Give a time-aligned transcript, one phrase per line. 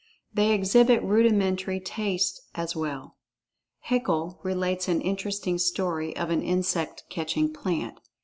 [0.33, 3.17] They exhibit rudimentary taste as well.
[3.81, 7.99] Haeckel relates an interesting story of an insect catching plant.